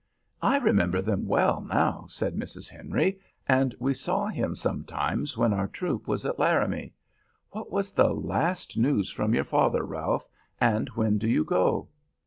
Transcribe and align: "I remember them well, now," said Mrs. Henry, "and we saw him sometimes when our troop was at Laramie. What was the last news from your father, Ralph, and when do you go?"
"I 0.41 0.57
remember 0.57 0.99
them 0.99 1.27
well, 1.27 1.61
now," 1.61 2.07
said 2.09 2.35
Mrs. 2.35 2.67
Henry, 2.67 3.19
"and 3.47 3.75
we 3.79 3.93
saw 3.93 4.25
him 4.29 4.55
sometimes 4.55 5.37
when 5.37 5.53
our 5.53 5.67
troop 5.67 6.07
was 6.07 6.25
at 6.25 6.39
Laramie. 6.39 6.95
What 7.51 7.71
was 7.71 7.91
the 7.91 8.09
last 8.11 8.79
news 8.79 9.11
from 9.11 9.35
your 9.35 9.43
father, 9.43 9.83
Ralph, 9.85 10.27
and 10.59 10.89
when 10.95 11.19
do 11.19 11.29
you 11.29 11.43
go?" 11.43 11.87